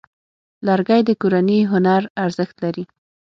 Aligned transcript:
لرګی 0.67 1.01
د 1.05 1.09
کورني 1.21 1.59
هنر 1.71 2.03
ارزښت 2.23 2.55
لري. 2.63 2.83